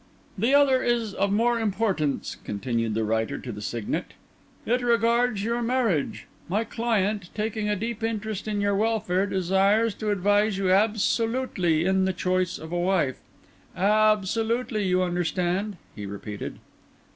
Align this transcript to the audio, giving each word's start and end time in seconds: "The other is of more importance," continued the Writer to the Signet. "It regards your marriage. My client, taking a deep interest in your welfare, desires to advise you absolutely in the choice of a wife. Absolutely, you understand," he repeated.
"The 0.35 0.55
other 0.55 0.81
is 0.81 1.13
of 1.13 1.31
more 1.31 1.59
importance," 1.59 2.35
continued 2.43 2.95
the 2.95 3.03
Writer 3.03 3.37
to 3.37 3.51
the 3.51 3.61
Signet. 3.61 4.15
"It 4.65 4.81
regards 4.81 5.43
your 5.43 5.61
marriage. 5.61 6.25
My 6.49 6.63
client, 6.63 7.29
taking 7.35 7.69
a 7.69 7.75
deep 7.75 8.01
interest 8.01 8.47
in 8.47 8.61
your 8.61 8.73
welfare, 8.75 9.27
desires 9.27 9.93
to 9.97 10.09
advise 10.09 10.57
you 10.57 10.71
absolutely 10.71 11.85
in 11.85 12.05
the 12.05 12.13
choice 12.13 12.57
of 12.57 12.71
a 12.71 12.79
wife. 12.79 13.19
Absolutely, 13.77 14.87
you 14.87 15.03
understand," 15.03 15.77
he 15.95 16.07
repeated. 16.07 16.57